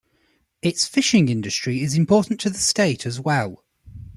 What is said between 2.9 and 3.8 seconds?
as well.